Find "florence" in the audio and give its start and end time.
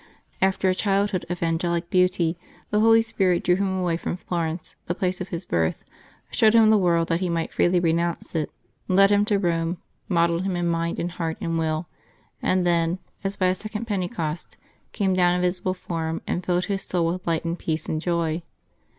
4.17-4.75